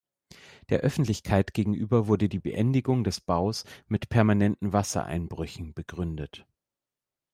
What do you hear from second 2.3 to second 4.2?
Beendigung des Baus mit